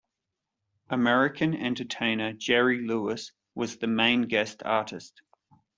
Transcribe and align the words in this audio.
American 0.89 1.53
entertainer 1.55 2.33
Jerry 2.33 2.81
Lewis 2.87 3.33
was 3.53 3.77
the 3.77 3.85
main 3.85 4.23
guest 4.23 4.63
artist. 4.65 5.21